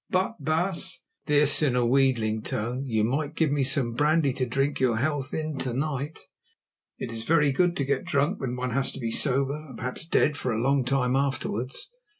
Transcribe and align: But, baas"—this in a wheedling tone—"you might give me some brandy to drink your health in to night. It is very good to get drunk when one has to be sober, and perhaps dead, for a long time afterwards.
But, 0.09 0.37
baas"—this 0.39 1.61
in 1.61 1.75
a 1.75 1.85
wheedling 1.85 2.41
tone—"you 2.41 3.03
might 3.03 3.35
give 3.35 3.51
me 3.51 3.63
some 3.63 3.93
brandy 3.93 4.33
to 4.33 4.47
drink 4.47 4.79
your 4.79 4.97
health 4.97 5.31
in 5.31 5.59
to 5.59 5.73
night. 5.73 6.17
It 6.97 7.11
is 7.11 7.21
very 7.21 7.51
good 7.51 7.75
to 7.77 7.85
get 7.85 8.05
drunk 8.05 8.39
when 8.41 8.55
one 8.55 8.71
has 8.71 8.91
to 8.93 8.99
be 8.99 9.11
sober, 9.11 9.53
and 9.53 9.77
perhaps 9.77 10.07
dead, 10.07 10.37
for 10.37 10.51
a 10.53 10.57
long 10.59 10.83
time 10.85 11.15
afterwards. 11.15 11.91